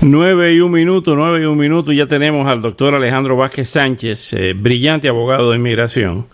9 0.00 0.54
y 0.54 0.60
un 0.60 0.70
minuto, 0.70 1.16
9 1.16 1.42
y 1.42 1.44
un 1.44 1.58
minuto, 1.58 1.90
ya 1.90 2.06
tenemos 2.06 2.46
al 2.46 2.62
doctor 2.62 2.94
Alejandro 2.94 3.36
Vázquez 3.36 3.68
Sánchez, 3.68 4.32
eh, 4.32 4.54
brillante 4.56 5.08
abogado 5.08 5.50
de 5.50 5.56
inmigración, 5.56 6.26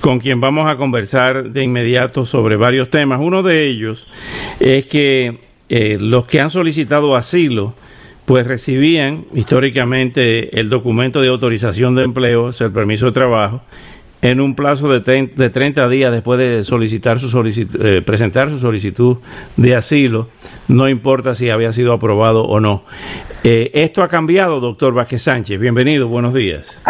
con 0.00 0.18
quien 0.18 0.38
vamos 0.38 0.70
a 0.70 0.76
conversar 0.76 1.50
de 1.50 1.62
inmediato 1.62 2.26
sobre 2.26 2.56
varios 2.56 2.90
temas. 2.90 3.18
Uno 3.22 3.42
de 3.42 3.68
ellos 3.68 4.06
es 4.60 4.84
que 4.84 5.38
eh, 5.70 5.96
los 5.98 6.26
que 6.26 6.42
han 6.42 6.50
solicitado 6.50 7.16
asilo, 7.16 7.74
pues 8.26 8.46
recibían 8.46 9.24
históricamente 9.32 10.60
el 10.60 10.68
documento 10.68 11.22
de 11.22 11.28
autorización 11.28 11.94
de 11.94 12.02
empleo, 12.02 12.50
el 12.58 12.72
permiso 12.72 13.06
de 13.06 13.12
trabajo, 13.12 13.62
en 14.22 14.40
un 14.40 14.54
plazo 14.54 14.88
de, 14.88 15.26
de 15.26 15.50
30 15.50 15.88
días 15.88 16.12
después 16.12 16.38
de 16.38 16.64
solicitar 16.64 17.18
su 17.18 17.26
eh, 17.80 18.02
presentar 18.04 18.50
su 18.50 18.58
solicitud 18.58 19.18
de 19.56 19.76
asilo, 19.76 20.28
no 20.68 20.88
importa 20.88 21.34
si 21.34 21.50
había 21.50 21.72
sido 21.72 21.92
aprobado 21.92 22.44
o 22.44 22.60
no. 22.60 22.82
Eh, 23.44 23.70
esto 23.74 24.02
ha 24.02 24.08
cambiado, 24.08 24.60
doctor 24.60 24.94
Vázquez 24.94 25.22
Sánchez. 25.22 25.60
Bienvenido, 25.60 26.08
buenos 26.08 26.34
días. 26.34 26.80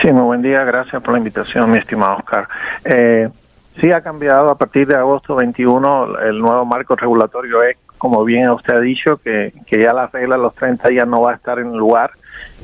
Sí, 0.00 0.12
muy 0.12 0.22
buen 0.22 0.42
día, 0.42 0.62
gracias 0.62 1.02
por 1.02 1.12
la 1.12 1.18
invitación, 1.18 1.72
mi 1.72 1.78
estimado 1.78 2.18
Oscar. 2.18 2.48
Eh, 2.84 3.28
sí 3.80 3.90
ha 3.90 4.00
cambiado 4.00 4.50
a 4.50 4.56
partir 4.56 4.86
de 4.86 4.94
agosto 4.94 5.34
21, 5.34 6.20
el 6.20 6.38
nuevo 6.38 6.64
marco 6.64 6.94
regulatorio 6.94 7.62
es, 7.64 7.76
como 7.98 8.24
bien 8.24 8.48
usted 8.50 8.74
ha 8.74 8.80
dicho, 8.80 9.18
que, 9.18 9.52
que 9.66 9.80
ya 9.80 9.92
la 9.92 10.06
regla 10.06 10.36
de 10.36 10.42
los 10.42 10.54
30 10.54 10.88
días 10.88 11.06
no 11.06 11.20
va 11.20 11.32
a 11.32 11.34
estar 11.34 11.58
en 11.58 11.76
lugar 11.76 12.12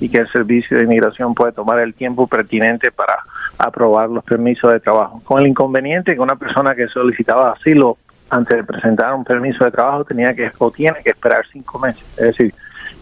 y 0.00 0.08
que 0.08 0.18
el 0.18 0.28
Servicio 0.28 0.78
de 0.78 0.84
Inmigración 0.84 1.34
puede 1.34 1.52
tomar 1.52 1.80
el 1.80 1.94
tiempo 1.94 2.26
pertinente 2.26 2.90
para 2.90 3.18
aprobar 3.58 4.08
los 4.08 4.24
permisos 4.24 4.72
de 4.72 4.80
trabajo. 4.80 5.20
Con 5.24 5.40
el 5.40 5.48
inconveniente 5.48 6.14
que 6.14 6.20
una 6.20 6.36
persona 6.36 6.74
que 6.74 6.88
solicitaba 6.88 7.52
asilo 7.52 7.98
antes 8.30 8.56
de 8.56 8.64
presentar 8.64 9.14
un 9.14 9.24
permiso 9.24 9.64
de 9.64 9.70
trabajo 9.70 10.04
tenía 10.04 10.34
que 10.34 10.50
o 10.58 10.70
tiene 10.70 10.98
que 11.02 11.10
esperar 11.10 11.44
cinco 11.52 11.78
meses. 11.78 12.04
Es 12.16 12.26
decir, 12.26 12.54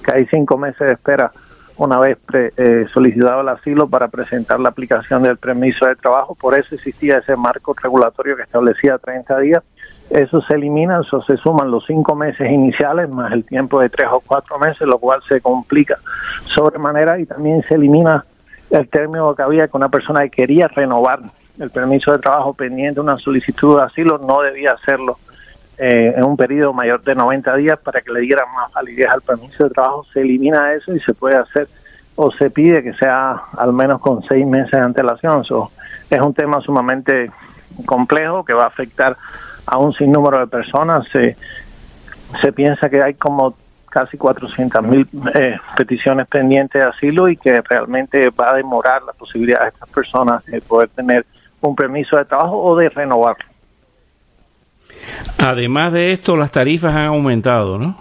que 0.04 0.12
hay 0.12 0.26
cinco 0.26 0.58
meses 0.58 0.86
de 0.86 0.92
espera 0.92 1.30
una 1.76 1.98
vez 1.98 2.18
eh, 2.34 2.86
solicitado 2.92 3.40
el 3.40 3.48
asilo 3.48 3.88
para 3.88 4.08
presentar 4.08 4.60
la 4.60 4.68
aplicación 4.68 5.22
del 5.22 5.36
permiso 5.38 5.86
de 5.86 5.96
trabajo. 5.96 6.34
Por 6.34 6.58
eso 6.58 6.74
existía 6.74 7.18
ese 7.18 7.36
marco 7.36 7.74
regulatorio 7.80 8.36
que 8.36 8.42
establecía 8.42 8.98
30 8.98 9.38
días. 9.40 9.62
Eso 10.12 10.42
se 10.42 10.54
elimina, 10.54 11.00
eso 11.00 11.22
se 11.22 11.38
suman 11.38 11.70
los 11.70 11.86
cinco 11.86 12.14
meses 12.14 12.50
iniciales 12.50 13.08
más 13.08 13.32
el 13.32 13.44
tiempo 13.44 13.80
de 13.80 13.88
tres 13.88 14.08
o 14.12 14.20
cuatro 14.20 14.58
meses, 14.58 14.86
lo 14.86 14.98
cual 14.98 15.22
se 15.26 15.40
complica 15.40 15.96
sobremanera 16.44 17.18
y 17.18 17.24
también 17.24 17.62
se 17.62 17.76
elimina 17.76 18.22
el 18.70 18.88
término 18.88 19.34
que 19.34 19.42
había 19.42 19.68
que 19.68 19.76
una 19.76 19.88
persona 19.88 20.20
que 20.24 20.30
quería 20.30 20.68
renovar 20.68 21.20
el 21.58 21.70
permiso 21.70 22.12
de 22.12 22.18
trabajo 22.18 22.52
pendiente 22.52 23.00
una 23.00 23.16
solicitud 23.16 23.78
de 23.78 23.84
asilo 23.84 24.18
no 24.18 24.42
debía 24.42 24.72
hacerlo 24.72 25.18
eh, 25.78 26.12
en 26.14 26.24
un 26.24 26.36
periodo 26.36 26.74
mayor 26.74 27.02
de 27.02 27.14
90 27.14 27.56
días 27.56 27.78
para 27.78 28.02
que 28.02 28.12
le 28.12 28.20
dieran 28.20 28.44
más 28.54 28.70
validez 28.72 29.08
al 29.08 29.22
permiso 29.22 29.64
de 29.64 29.70
trabajo. 29.70 30.04
Se 30.12 30.20
elimina 30.20 30.74
eso 30.74 30.94
y 30.94 31.00
se 31.00 31.14
puede 31.14 31.36
hacer 31.36 31.68
o 32.16 32.30
se 32.30 32.50
pide 32.50 32.82
que 32.82 32.92
sea 32.92 33.42
al 33.56 33.72
menos 33.72 33.98
con 34.00 34.22
seis 34.24 34.46
meses 34.46 34.72
de 34.72 34.80
antelación. 34.80 35.42
es 36.10 36.20
un 36.20 36.34
tema 36.34 36.60
sumamente 36.60 37.30
complejo 37.86 38.44
que 38.44 38.52
va 38.52 38.64
a 38.64 38.66
afectar 38.66 39.16
a 39.66 39.78
un 39.78 39.92
sinnúmero 39.92 40.40
de 40.40 40.46
personas. 40.46 41.08
Se, 41.08 41.36
se 42.40 42.52
piensa 42.52 42.88
que 42.88 43.02
hay 43.02 43.14
como 43.14 43.54
casi 43.92 44.16
400 44.16 44.82
mil 44.84 45.06
eh, 45.34 45.58
peticiones 45.76 46.26
pendientes 46.26 46.82
de 46.82 46.88
asilo 46.88 47.28
y 47.28 47.36
que 47.36 47.60
realmente 47.60 48.30
va 48.30 48.52
a 48.52 48.56
demorar 48.56 49.02
la 49.02 49.12
posibilidad 49.12 49.60
de 49.60 49.68
estas 49.68 49.88
personas 49.90 50.44
de 50.46 50.60
poder 50.62 50.88
tener 50.88 51.26
un 51.60 51.76
permiso 51.76 52.16
de 52.16 52.24
trabajo 52.24 52.58
o 52.58 52.76
de 52.76 52.88
renovarlo. 52.88 53.44
Además 55.38 55.92
de 55.92 56.12
esto, 56.12 56.36
las 56.36 56.50
tarifas 56.50 56.92
han 56.94 57.06
aumentado, 57.06 57.78
¿no? 57.78 57.96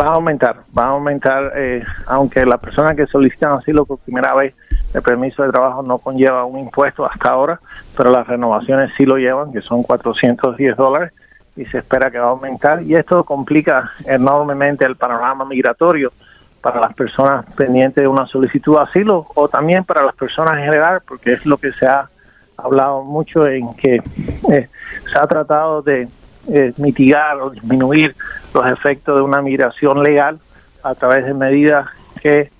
Va 0.00 0.06
a 0.06 0.14
aumentar, 0.14 0.60
va 0.76 0.84
a 0.84 0.88
aumentar, 0.90 1.52
eh, 1.56 1.82
aunque 2.06 2.44
la 2.46 2.58
persona 2.58 2.94
que 2.94 3.06
solicita 3.06 3.54
asilo 3.54 3.84
por 3.84 3.98
primera 3.98 4.34
vez, 4.34 4.54
el 4.92 5.02
permiso 5.02 5.42
de 5.42 5.50
trabajo 5.50 5.82
no 5.82 5.98
conlleva 5.98 6.44
un 6.44 6.58
impuesto 6.58 7.06
hasta 7.06 7.30
ahora, 7.30 7.60
pero 7.96 8.10
las 8.10 8.26
renovaciones 8.26 8.90
sí 8.96 9.04
lo 9.04 9.16
llevan, 9.16 9.52
que 9.52 9.60
son 9.60 9.82
410 9.82 10.76
dólares 10.76 11.12
y 11.56 11.64
se 11.66 11.78
espera 11.78 12.10
que 12.10 12.18
va 12.18 12.26
a 12.26 12.30
aumentar. 12.30 12.82
Y 12.82 12.94
esto 12.94 13.22
complica 13.24 13.90
enormemente 14.06 14.84
el 14.84 14.96
panorama 14.96 15.44
migratorio 15.44 16.12
para 16.60 16.80
las 16.80 16.94
personas 16.94 17.46
pendientes 17.54 18.02
de 18.02 18.08
una 18.08 18.26
solicitud 18.26 18.76
de 18.76 18.82
asilo 18.82 19.26
o 19.34 19.48
también 19.48 19.84
para 19.84 20.04
las 20.04 20.14
personas 20.14 20.54
en 20.58 20.64
general 20.64 21.00
porque 21.06 21.32
es 21.32 21.46
lo 21.46 21.56
que 21.56 21.72
se 21.72 21.86
ha 21.86 22.08
hablado 22.56 23.02
mucho 23.02 23.46
en 23.46 23.74
que 23.74 24.02
eh, 24.50 24.68
se 25.10 25.18
ha 25.18 25.26
tratado 25.26 25.80
de 25.80 26.08
eh, 26.52 26.72
mitigar 26.76 27.38
o 27.40 27.50
disminuir 27.50 28.14
los 28.52 28.66
efectos 28.66 29.16
de 29.16 29.22
una 29.22 29.40
migración 29.40 30.02
legal 30.02 30.38
a 30.82 30.94
través 30.94 31.24
de 31.24 31.34
medidas 31.34 31.86
que 32.20 32.50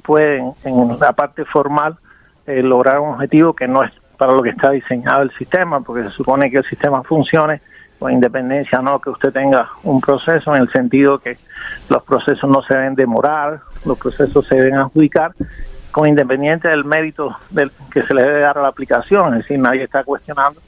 pueden 0.00 0.52
en 0.64 0.98
la 0.98 1.12
parte 1.12 1.44
formal 1.44 1.96
eh, 2.46 2.62
lograr 2.62 3.00
un 3.00 3.10
objetivo 3.10 3.54
que 3.54 3.68
no 3.68 3.82
es 3.84 3.92
para 4.16 4.32
lo 4.32 4.42
que 4.42 4.50
está 4.50 4.70
diseñado 4.70 5.22
el 5.22 5.30
sistema 5.32 5.80
porque 5.80 6.02
se 6.02 6.10
supone 6.10 6.50
que 6.50 6.58
el 6.58 6.64
sistema 6.64 7.02
funcione 7.02 7.60
con 7.98 8.12
independencia 8.12 8.80
no 8.80 8.98
que 8.98 9.10
usted 9.10 9.32
tenga 9.32 9.68
un 9.82 10.00
proceso 10.00 10.56
en 10.56 10.62
el 10.62 10.70
sentido 10.70 11.18
que 11.18 11.36
los 11.88 12.02
procesos 12.02 12.48
no 12.50 12.62
se 12.62 12.74
deben 12.74 12.94
demorar, 12.94 13.60
los 13.84 13.98
procesos 13.98 14.46
se 14.46 14.56
deben 14.56 14.76
adjudicar 14.76 15.32
con 15.90 16.08
independiente 16.08 16.68
del 16.68 16.84
mérito 16.84 17.36
del 17.50 17.70
que 17.92 18.02
se 18.02 18.14
le 18.14 18.22
debe 18.22 18.40
dar 18.40 18.58
a 18.58 18.62
la 18.62 18.68
aplicación, 18.68 19.34
es 19.34 19.40
decir, 19.40 19.58
nadie 19.58 19.84
está 19.84 20.04
cuestionando 20.04 20.60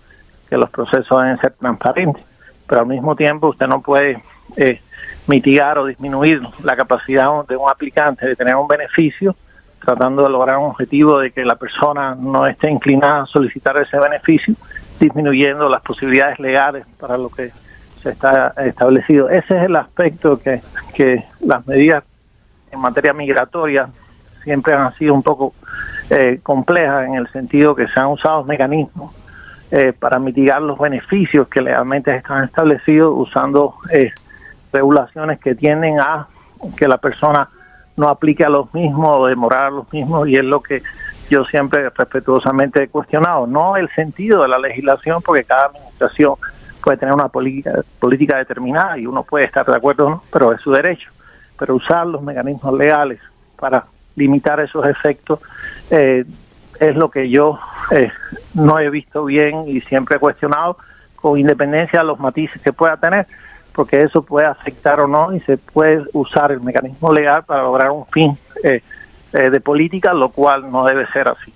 que 0.48 0.56
los 0.56 0.68
procesos 0.70 1.22
deben 1.22 1.38
ser 1.38 1.52
transparentes, 1.52 2.22
pero 2.68 2.82
al 2.82 2.86
mismo 2.86 3.16
tiempo 3.16 3.48
usted 3.48 3.66
no 3.66 3.80
puede 3.80 4.22
eh, 4.56 4.80
mitigar 5.26 5.78
o 5.78 5.86
disminuir 5.86 6.40
la 6.62 6.76
capacidad 6.76 7.44
de 7.48 7.56
un 7.56 7.68
aplicante 7.68 8.26
de 8.26 8.36
tener 8.36 8.56
un 8.56 8.68
beneficio 8.68 9.34
tratando 9.84 10.22
de 10.22 10.28
lograr 10.28 10.58
un 10.58 10.66
objetivo 10.66 11.18
de 11.18 11.30
que 11.32 11.44
la 11.44 11.56
persona 11.56 12.14
no 12.14 12.46
esté 12.46 12.70
inclinada 12.70 13.22
a 13.22 13.26
solicitar 13.26 13.76
ese 13.80 13.98
beneficio 13.98 14.54
disminuyendo 15.00 15.68
las 15.68 15.82
posibilidades 15.82 16.38
legales 16.38 16.86
para 16.98 17.16
lo 17.18 17.28
que 17.28 17.50
se 18.00 18.10
está 18.10 18.54
establecido. 18.58 19.28
Ese 19.28 19.58
es 19.58 19.64
el 19.64 19.76
aspecto 19.76 20.38
que, 20.38 20.60
que 20.94 21.24
las 21.40 21.66
medidas 21.66 22.04
en 22.70 22.80
materia 22.80 23.12
migratoria 23.12 23.88
siempre 24.44 24.74
han 24.74 24.92
sido 24.94 25.14
un 25.14 25.22
poco 25.22 25.54
eh, 26.10 26.40
complejas 26.42 27.06
en 27.06 27.14
el 27.14 27.28
sentido 27.28 27.74
que 27.74 27.86
se 27.88 28.00
han 28.00 28.06
usado 28.06 28.44
mecanismos 28.44 29.12
eh, 29.70 29.92
para 29.98 30.18
mitigar 30.18 30.60
los 30.60 30.78
beneficios 30.78 31.48
que 31.48 31.62
legalmente 31.62 32.14
están 32.14 32.44
establecidos 32.44 33.12
usando 33.16 33.74
eh, 33.90 34.12
regulaciones 34.72 35.38
que 35.40 35.54
tienden 35.54 36.00
a 36.00 36.26
que 36.76 36.88
la 36.88 36.98
persona 36.98 37.48
no 37.96 38.08
aplique 38.08 38.44
a 38.44 38.48
los 38.48 38.72
mismos 38.72 39.16
o 39.16 39.26
demorar 39.26 39.66
a 39.66 39.70
los 39.70 39.92
mismos 39.92 40.28
y 40.28 40.36
es 40.36 40.44
lo 40.44 40.62
que 40.62 40.82
yo 41.28 41.44
siempre 41.44 41.88
respetuosamente 41.90 42.82
he 42.82 42.88
cuestionado, 42.88 43.46
no 43.46 43.76
el 43.76 43.88
sentido 43.90 44.42
de 44.42 44.48
la 44.48 44.58
legislación, 44.58 45.22
porque 45.22 45.44
cada 45.44 45.66
administración 45.66 46.34
puede 46.82 46.98
tener 46.98 47.14
una 47.14 47.28
política, 47.28 47.82
política 47.98 48.36
determinada 48.36 48.98
y 48.98 49.06
uno 49.06 49.22
puede 49.22 49.46
estar 49.46 49.64
de 49.64 49.74
acuerdo, 49.74 50.10
¿no? 50.10 50.22
pero 50.32 50.52
es 50.52 50.60
su 50.60 50.72
derecho, 50.72 51.10
pero 51.58 51.76
usar 51.76 52.06
los 52.06 52.22
mecanismos 52.22 52.74
legales 52.74 53.20
para 53.56 53.84
limitar 54.16 54.60
esos 54.60 54.86
efectos 54.86 55.40
eh, 55.90 56.24
es 56.80 56.96
lo 56.96 57.10
que 57.10 57.30
yo 57.30 57.58
eh, 57.92 58.10
no 58.54 58.78
he 58.78 58.90
visto 58.90 59.24
bien 59.24 59.64
y 59.66 59.80
siempre 59.80 60.16
he 60.16 60.18
cuestionado 60.18 60.76
con 61.16 61.38
independencia 61.38 62.00
de 62.00 62.06
los 62.06 62.18
matices 62.18 62.60
que 62.60 62.72
pueda 62.72 62.96
tener, 62.96 63.26
porque 63.74 64.02
eso 64.02 64.22
puede 64.22 64.46
afectar 64.46 65.00
o 65.00 65.06
no 65.06 65.34
y 65.34 65.40
se 65.40 65.58
puede 65.58 66.04
usar 66.12 66.52
el 66.52 66.60
mecanismo 66.60 67.12
legal 67.12 67.44
para 67.44 67.62
lograr 67.62 67.90
un 67.90 68.06
fin 68.06 68.36
eh, 68.62 68.82
eh, 69.32 69.48
de 69.48 69.60
política, 69.60 70.12
lo 70.12 70.28
cual 70.28 70.70
no 70.70 70.84
debe 70.84 71.06
ser 71.06 71.28
así. 71.28 71.52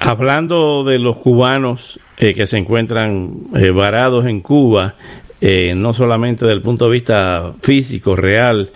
Hablando 0.00 0.82
de 0.82 0.98
los 0.98 1.18
cubanos 1.18 2.00
eh, 2.16 2.34
que 2.34 2.48
se 2.48 2.58
encuentran 2.58 3.30
eh, 3.54 3.70
varados 3.70 4.26
en 4.26 4.40
Cuba, 4.40 4.94
no 5.40 5.94
solamente 5.94 6.44
desde 6.44 6.56
el 6.56 6.62
punto 6.62 6.86
de 6.86 6.90
vista 6.90 7.52
físico, 7.60 8.16
real, 8.16 8.70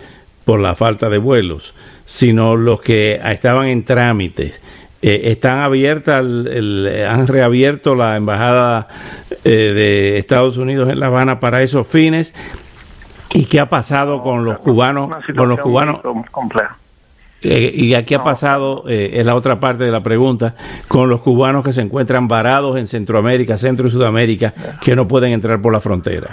por 0.45 0.61
la 0.61 0.75
falta 0.75 1.09
de 1.09 1.17
vuelos, 1.17 1.73
sino 2.05 2.55
los 2.55 2.79
que 2.79 3.19
estaban 3.21 3.67
en 3.67 3.83
trámite. 5.03 5.31
están 5.31 5.59
abiertas, 5.59 6.23
han 6.23 7.27
reabierto 7.27 7.95
la 7.95 8.17
embajada 8.17 8.87
de 9.43 10.17
Estados 10.17 10.57
Unidos 10.57 10.89
en 10.89 10.99
La 10.99 11.07
Habana 11.07 11.39
para 11.39 11.61
esos 11.61 11.87
fines. 11.87 12.33
¿Y 13.33 13.45
qué 13.45 13.59
ha 13.59 13.67
pasado 13.67 14.19
con 14.19 14.45
los 14.45 14.59
cubanos? 14.59 15.09
Con 15.35 15.49
los 15.49 15.59
cubanos 15.59 15.99
Eh, 17.41 17.71
¿Y 17.73 17.93
aquí 17.93 18.13
ha 18.13 18.23
pasado, 18.23 18.85
eh, 18.87 19.11
es 19.15 19.25
la 19.25 19.35
otra 19.35 19.59
parte 19.59 19.83
de 19.83 19.91
la 19.91 20.01
pregunta, 20.01 20.55
con 20.87 21.09
los 21.09 21.21
cubanos 21.21 21.65
que 21.65 21.73
se 21.73 21.81
encuentran 21.81 22.27
varados 22.27 22.77
en 22.77 22.87
Centroamérica, 22.87 23.57
Centro 23.57 23.87
y 23.87 23.91
Sudamérica, 23.91 24.53
que 24.81 24.95
no 24.95 25.07
pueden 25.09 25.33
entrar 25.33 25.59
por 25.59 25.73
la 25.73 25.81
frontera? 25.81 26.29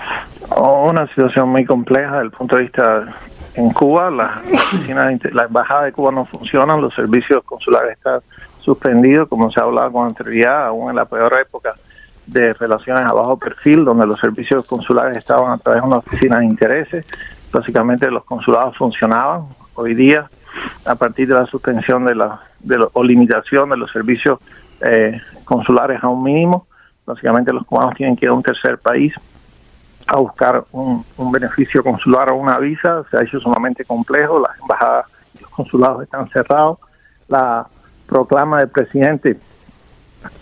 Una 0.56 1.08
situación 1.08 1.48
muy 1.48 1.64
compleja 1.64 2.12
desde 2.12 2.24
el 2.26 2.30
punto 2.30 2.56
de 2.56 2.62
vista 2.62 3.04
en 3.54 3.70
Cuba, 3.70 4.10
la, 4.10 4.42
la 5.32 5.44
embajada 5.44 5.84
de 5.84 5.92
Cuba 5.92 6.12
no 6.12 6.26
funcionan, 6.26 6.80
los 6.80 6.94
servicios 6.94 7.42
consulares 7.44 7.96
están 7.96 8.20
suspendidos, 8.60 9.28
como 9.28 9.50
se 9.50 9.60
ha 9.60 9.64
hablado 9.64 9.92
con 9.92 10.06
anterioridad, 10.06 10.66
aún 10.66 10.90
en 10.90 10.96
la 10.96 11.04
peor 11.04 11.36
época 11.40 11.74
de 12.26 12.52
relaciones 12.54 13.04
a 13.04 13.12
bajo 13.12 13.36
perfil, 13.36 13.84
donde 13.84 14.06
los 14.06 14.20
servicios 14.20 14.64
consulares 14.64 15.16
estaban 15.16 15.52
a 15.52 15.58
través 15.58 15.82
de 15.82 15.88
una 15.88 15.98
oficina 15.98 16.38
de 16.38 16.46
intereses. 16.46 17.06
Básicamente 17.52 18.10
los 18.10 18.24
consulados 18.24 18.76
funcionaban. 18.76 19.46
Hoy 19.74 19.94
día, 19.94 20.30
a 20.84 20.94
partir 20.94 21.26
de 21.28 21.34
la 21.34 21.46
suspensión 21.46 22.04
de 22.04 22.14
la, 22.14 22.40
de 22.60 22.86
o 22.92 23.02
limitación 23.02 23.70
de 23.70 23.76
los 23.76 23.90
servicios 23.90 24.38
eh, 24.80 25.20
consulares 25.44 26.02
a 26.02 26.08
un 26.08 26.22
mínimo, 26.22 26.66
básicamente 27.04 27.52
los 27.52 27.66
cubanos 27.66 27.94
tienen 27.96 28.16
que 28.16 28.26
ir 28.26 28.30
a 28.30 28.34
un 28.34 28.42
tercer 28.42 28.78
país 28.78 29.14
a 30.10 30.16
buscar 30.16 30.64
un, 30.72 31.04
beneficio 31.30 31.84
consular 31.84 32.30
o 32.30 32.36
una 32.36 32.58
visa. 32.58 33.04
Se 33.10 33.16
ha 33.16 33.22
hecho 33.22 33.38
sumamente 33.38 33.84
complejo. 33.84 34.40
Las 34.40 34.58
embajadas 34.58 35.06
y 35.38 35.42
los 35.42 35.50
consulados 35.50 36.02
están 36.02 36.28
cerrados. 36.30 36.78
La 37.28 37.66
proclama 38.10 38.58
del 38.58 38.68
presidente 38.68 39.38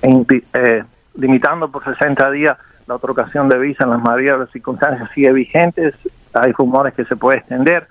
eh, 0.03 0.85
limitando 1.17 1.70
por 1.70 1.85
60 1.85 2.31
días 2.31 2.56
la 2.87 2.94
otorgación 2.94 3.49
de 3.49 3.59
visa 3.59 3.85
en 3.85 3.91
las 3.91 4.00
mayoría 4.00 4.32
de 4.32 4.38
las 4.41 4.50
circunstancias 4.50 5.11
sigue 5.15 5.31
vigente. 5.32 5.93
Hay 6.32 6.53
rumores 6.53 6.94
que 6.94 7.05
se 7.05 7.17
puede 7.17 7.38
extender. 7.38 7.87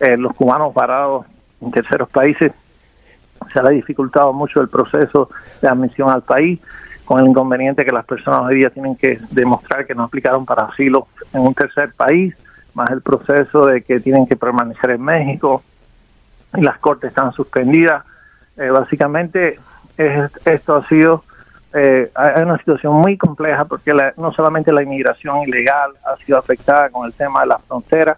Eh, 0.00 0.18
los 0.18 0.34
cubanos 0.34 0.74
parados 0.74 1.24
en 1.62 1.70
terceros 1.70 2.08
países 2.10 2.52
se 3.50 3.58
ha 3.58 3.68
dificultado 3.68 4.32
mucho 4.32 4.60
el 4.60 4.68
proceso 4.68 5.30
de 5.62 5.68
admisión 5.68 6.10
al 6.10 6.22
país, 6.22 6.60
con 7.04 7.20
el 7.20 7.28
inconveniente 7.28 7.84
que 7.84 7.92
las 7.92 8.04
personas 8.04 8.40
hoy 8.40 8.56
día 8.56 8.70
tienen 8.70 8.96
que 8.96 9.18
demostrar 9.30 9.86
que 9.86 9.94
no 9.94 10.04
aplicaron 10.04 10.44
para 10.44 10.64
asilo 10.64 11.08
en 11.32 11.40
un 11.40 11.54
tercer 11.54 11.92
país, 11.94 12.34
más 12.74 12.90
el 12.90 13.00
proceso 13.00 13.66
de 13.66 13.82
que 13.82 14.00
tienen 14.00 14.26
que 14.26 14.36
permanecer 14.36 14.90
en 14.90 15.02
México 15.02 15.62
y 16.54 16.60
las 16.60 16.78
cortes 16.78 17.08
están 17.08 17.32
suspendidas. 17.32 18.04
Eh, 18.56 18.70
básicamente, 18.70 19.58
esto 19.96 20.76
ha 20.76 20.86
sido 20.86 21.24
eh, 21.72 22.10
una 22.14 22.56
situación 22.58 22.94
muy 22.94 23.16
compleja 23.16 23.64
porque 23.64 23.92
no 24.16 24.32
solamente 24.32 24.72
la 24.72 24.82
inmigración 24.82 25.42
ilegal 25.42 25.92
ha 26.04 26.16
sido 26.24 26.38
afectada 26.38 26.90
con 26.90 27.06
el 27.06 27.12
tema 27.12 27.40
de 27.40 27.46
la 27.48 27.58
frontera, 27.58 28.16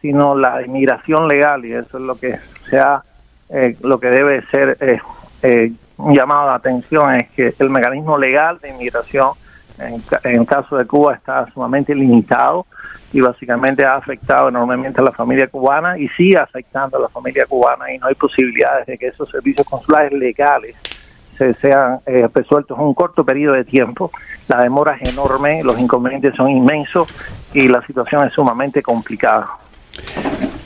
sino 0.00 0.36
la 0.36 0.62
inmigración 0.62 1.28
legal 1.28 1.64
y 1.64 1.72
eso 1.72 1.98
es 1.98 2.04
lo 2.04 2.16
que 2.16 2.38
sea 2.68 3.02
eh, 3.50 3.76
lo 3.80 3.98
que 3.98 4.08
debe 4.08 4.44
ser 4.46 4.76
eh, 4.80 4.98
eh, 5.42 5.72
llamado 5.96 6.50
de 6.50 6.54
atención 6.56 7.14
es 7.14 7.30
que 7.30 7.54
el 7.58 7.70
mecanismo 7.70 8.18
legal 8.18 8.58
de 8.58 8.68
inmigración 8.68 9.30
en, 9.78 10.02
el 10.24 10.46
caso 10.46 10.76
de 10.76 10.84
Cuba 10.86 11.14
está 11.14 11.46
sumamente 11.52 11.94
limitado 11.94 12.66
y 13.12 13.20
básicamente 13.20 13.84
ha 13.84 13.96
afectado 13.96 14.48
enormemente 14.48 15.00
a 15.00 15.04
la 15.04 15.12
familia 15.12 15.46
cubana 15.48 15.98
y 15.98 16.08
sigue 16.08 16.38
afectando 16.38 16.98
a 16.98 17.00
la 17.00 17.08
familia 17.08 17.46
cubana 17.46 17.92
y 17.92 17.98
no 17.98 18.06
hay 18.06 18.14
posibilidades 18.14 18.86
de 18.86 18.98
que 18.98 19.08
esos 19.08 19.30
servicios 19.30 19.66
consulares 19.66 20.12
legales 20.12 20.76
se 21.36 21.54
sean 21.54 22.00
eh, 22.04 22.28
resueltos 22.34 22.76
en 22.76 22.84
un 22.84 22.94
corto 22.94 23.24
periodo 23.24 23.54
de 23.54 23.64
tiempo. 23.64 24.10
La 24.48 24.60
demora 24.62 24.96
es 25.00 25.08
enorme, 25.08 25.62
los 25.62 25.78
inconvenientes 25.78 26.34
son 26.34 26.50
inmensos 26.50 27.08
y 27.54 27.68
la 27.68 27.80
situación 27.86 28.26
es 28.26 28.32
sumamente 28.32 28.82
complicada. 28.82 29.48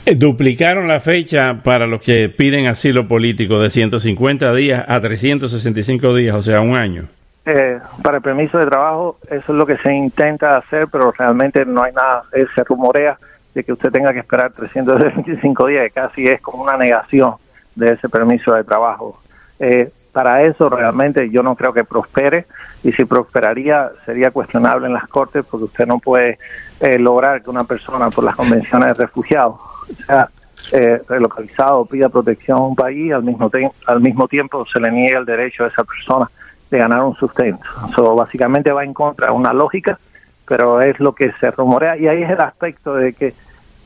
Eh, 0.05 0.15
duplicaron 0.15 0.87
la 0.87 0.99
fecha 0.99 1.61
para 1.63 1.87
los 1.87 2.01
que 2.01 2.27
piden 2.27 2.67
asilo 2.67 3.07
político 3.07 3.61
de 3.61 3.69
150 3.69 4.53
días 4.53 4.83
a 4.87 4.99
365 4.99 6.15
días, 6.15 6.35
o 6.35 6.41
sea, 6.41 6.59
un 6.59 6.75
año. 6.75 7.07
Eh, 7.45 7.79
para 8.01 8.17
el 8.17 8.23
permiso 8.23 8.57
de 8.57 8.65
trabajo, 8.65 9.17
eso 9.29 9.51
es 9.51 9.57
lo 9.57 9.65
que 9.65 9.77
se 9.77 9.93
intenta 9.93 10.55
hacer, 10.55 10.87
pero 10.89 11.11
realmente 11.11 11.65
no 11.65 11.83
hay 11.83 11.91
nada, 11.91 12.23
se 12.31 12.63
rumorea 12.63 13.17
de 13.53 13.63
que 13.63 13.73
usted 13.73 13.91
tenga 13.91 14.13
que 14.13 14.19
esperar 14.19 14.51
365 14.53 15.67
días, 15.67 15.83
que 15.83 15.91
casi 15.91 16.27
es 16.27 16.41
como 16.41 16.63
una 16.63 16.77
negación 16.77 17.35
de 17.75 17.91
ese 17.91 18.07
permiso 18.07 18.53
de 18.53 18.63
trabajo. 18.63 19.19
Eh, 19.59 19.91
para 20.13 20.43
eso 20.43 20.69
realmente 20.69 21.29
yo 21.31 21.41
no 21.41 21.55
creo 21.55 21.73
que 21.73 21.83
prospere 21.83 22.45
y 22.83 22.91
si 22.91 23.03
prosperaría 23.03 23.89
sería 24.05 24.29
cuestionable 24.29 24.85
en 24.85 24.93
las 24.93 25.07
cortes 25.07 25.43
porque 25.49 25.65
usted 25.65 25.87
no 25.87 25.97
puede 25.97 26.37
eh, 26.79 26.99
lograr 26.99 27.41
que 27.41 27.49
una 27.49 27.63
persona 27.63 28.09
por 28.11 28.23
las 28.23 28.35
convenciones 28.35 28.95
de 28.95 29.05
refugiados 29.05 29.59
sea 30.05 30.29
eh, 30.71 31.01
relocalizado 31.09 31.85
pida 31.85 32.09
protección 32.09 32.59
a 32.59 32.61
un 32.61 32.75
país 32.75 33.11
al 33.11 33.23
mismo 33.23 33.49
al 33.87 34.01
mismo 34.01 34.27
tiempo 34.27 34.65
se 34.67 34.79
le 34.79 34.91
niega 34.91 35.19
el 35.19 35.25
derecho 35.25 35.65
a 35.65 35.67
esa 35.67 35.83
persona 35.83 36.29
de 36.69 36.77
ganar 36.77 37.03
un 37.03 37.15
sustento. 37.15 37.63
Eso 37.89 38.15
básicamente 38.15 38.71
va 38.71 38.83
en 38.83 38.93
contra 38.93 39.27
de 39.27 39.33
una 39.33 39.53
lógica, 39.53 39.99
pero 40.47 40.81
es 40.81 40.99
lo 40.99 41.13
que 41.13 41.31
se 41.39 41.51
rumorea 41.51 41.97
y 41.97 42.07
ahí 42.07 42.23
es 42.23 42.29
el 42.29 42.41
aspecto 42.41 42.95
de 42.95 43.13
que 43.13 43.33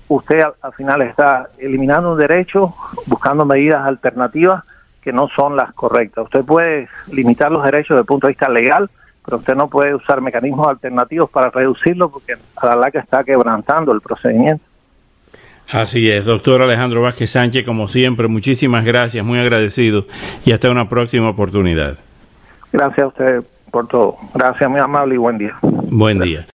usted 0.08 0.44
al 0.62 0.74
final 0.74 1.02
está 1.02 1.50
eliminando 1.58 2.14
un 2.14 2.18
derecho, 2.18 2.74
buscando 3.06 3.46
medidas 3.46 3.86
alternativas 3.86 4.64
que 5.02 5.14
no 5.14 5.30
son 5.30 5.56
las 5.56 5.74
correctas. 5.74 6.26
Usted 6.26 6.44
puede 6.44 6.90
limitar 7.12 7.52
los 7.52 7.64
derechos 7.64 7.90
desde 7.90 8.02
el 8.02 8.06
punto 8.06 8.28
de 8.28 8.32
vista 8.32 8.50
legal, 8.50 8.90
pero 9.24 9.38
usted 9.38 9.56
no 9.56 9.70
puede 9.70 9.94
usar 9.94 10.22
mecanismos 10.22 10.68
alternativos 10.68 11.30
para 11.30 11.50
reducirlo 11.50 12.10
porque 12.10 12.36
a 12.56 12.66
la 12.66 12.76
larga 12.76 13.02
está 13.02 13.24
quebrantando 13.24 13.92
el 13.92 14.02
procedimiento. 14.02 14.64
Así 15.70 16.10
es, 16.10 16.24
doctor 16.24 16.62
Alejandro 16.62 17.02
Vázquez 17.02 17.32
Sánchez, 17.32 17.66
como 17.66 17.90
siempre, 17.90 18.30
muchísimas 18.30 18.86
gracias, 18.86 19.26
muy 19.26 19.38
agradecido 19.38 20.06
y 20.46 20.54
hasta 20.54 20.70
una 20.70 20.88
próxima 20.88 21.30
oportunidad. 21.30 21.98
Gracias 22.72 23.04
a 23.04 23.08
usted 23.08 23.44
por 23.72 23.88
todo. 23.88 24.18
Gracias, 24.34 24.70
muy 24.70 24.80
amable 24.80 25.16
y 25.16 25.18
buen 25.18 25.38
día. 25.38 25.58
Buen 25.62 26.20
día. 26.20 26.46